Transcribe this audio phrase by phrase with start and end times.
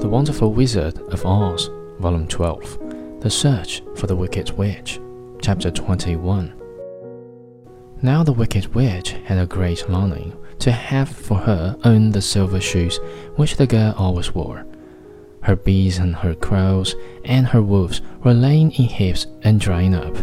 [0.00, 4.98] The Wonderful Wizard of Oz, Volume 12 The Search for the Wicked Witch,
[5.42, 6.54] Chapter 21.
[8.00, 12.62] Now the Wicked Witch had a great longing to have for her own the silver
[12.62, 12.98] shoes
[13.36, 14.64] which the girl always wore.
[15.42, 16.94] Her bees and her crows
[17.26, 20.16] and her wolves were laying in heaps and drying up,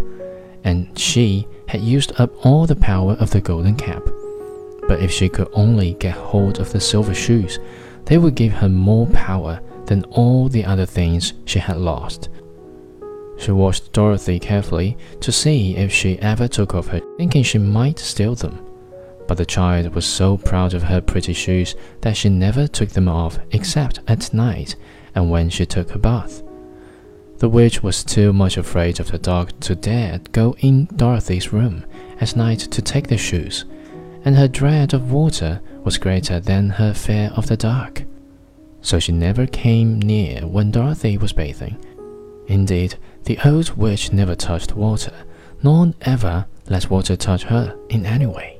[0.64, 4.04] and she had used up all the power of the golden cap.
[4.88, 7.60] But if she could only get hold of the silver shoes,
[8.06, 12.30] they would give her more power than all the other things she had lost.
[13.38, 18.00] She watched Dorothy carefully to see if she ever took off her, thinking she might
[18.00, 18.66] steal them.
[19.28, 23.10] But the child was so proud of her pretty shoes that she never took them
[23.10, 24.76] off except at night
[25.14, 26.42] and when she took her bath.
[27.40, 31.86] The witch was too much afraid of the dog to dare go in Dorothy's room
[32.20, 33.64] at night to take the shoes,
[34.26, 38.06] and her dread of water was greater than her fear of the dark.
[38.82, 41.78] So she never came near when Dorothy was bathing.
[42.48, 45.14] Indeed, the old witch never touched water,
[45.62, 48.57] nor ever let water touch her in any way.